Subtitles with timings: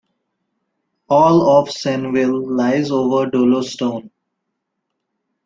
[1.09, 4.09] All of Senneville lies over dolostone.